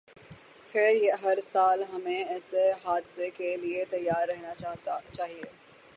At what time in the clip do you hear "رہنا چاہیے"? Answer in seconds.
4.27-5.49